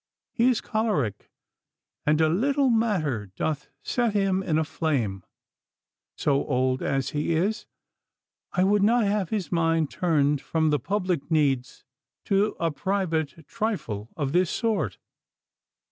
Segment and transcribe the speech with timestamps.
[0.33, 1.29] He is choleric,
[2.07, 5.23] and a little matter doth set him in a flame,
[6.17, 7.67] so old as he is.
[8.51, 11.85] I would not have his mind turned from the public needs
[12.25, 14.97] to a private trifle of this sort.